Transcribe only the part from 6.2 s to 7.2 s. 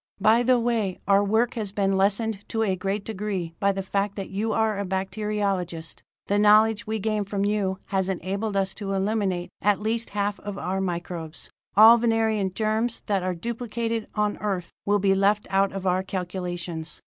The knowledge we